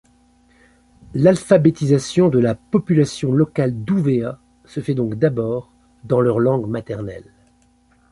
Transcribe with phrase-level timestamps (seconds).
[1.13, 5.71] L'alphabétisation de la population locale d'Uvea se fait donc d'abord
[6.05, 7.31] dans leur langue maternelle.